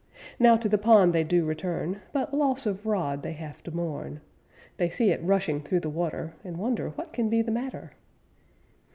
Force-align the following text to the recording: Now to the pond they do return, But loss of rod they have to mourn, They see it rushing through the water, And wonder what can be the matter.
Now 0.39 0.57
to 0.57 0.67
the 0.67 0.79
pond 0.79 1.13
they 1.13 1.23
do 1.23 1.45
return, 1.45 2.01
But 2.11 2.33
loss 2.33 2.65
of 2.65 2.87
rod 2.87 3.21
they 3.21 3.33
have 3.33 3.61
to 3.61 3.71
mourn, 3.71 4.19
They 4.77 4.89
see 4.89 5.11
it 5.11 5.21
rushing 5.23 5.61
through 5.61 5.81
the 5.81 5.91
water, 5.91 6.33
And 6.43 6.57
wonder 6.57 6.89
what 6.89 7.13
can 7.13 7.29
be 7.29 7.43
the 7.43 7.51
matter. 7.51 7.91